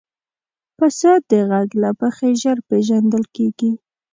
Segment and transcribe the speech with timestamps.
[0.77, 3.71] پسه د غږ له مخې ژر پېژندل کېږي.